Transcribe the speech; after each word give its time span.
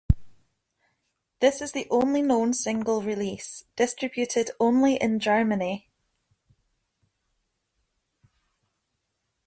This 1.41 1.61
is 1.61 1.73
the 1.73 1.85
only 1.91 2.23
known 2.23 2.55
single 2.55 3.03
release, 3.03 3.65
distributed 3.75 4.49
only 4.59 4.95
in 4.95 5.19
Germany. 5.19 5.91